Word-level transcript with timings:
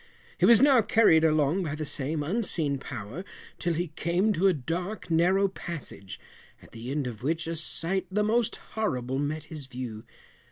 He 0.39 0.47
was 0.47 0.63
now 0.63 0.81
carried 0.81 1.23
along 1.23 1.61
by 1.61 1.75
the 1.75 1.85
same 1.85 2.23
unseen 2.23 2.79
power 2.79 3.23
till 3.59 3.75
he 3.75 3.89
came 3.89 4.33
to 4.33 4.47
a 4.47 4.53
dark 4.55 5.11
narrow 5.11 5.47
passage, 5.47 6.19
at 6.59 6.71
the 6.71 6.89
end 6.89 7.05
of 7.05 7.21
which 7.21 7.45
a 7.45 7.55
sight 7.55 8.07
the 8.09 8.23
most 8.23 8.55
horrible 8.73 9.19
met 9.19 9.43
his 9.43 9.67
view. 9.67 10.03